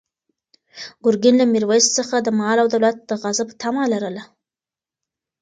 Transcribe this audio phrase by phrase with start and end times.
[1.03, 4.23] ګرګین له میرویس څخه د مال او دولت د غصب طمع لرله.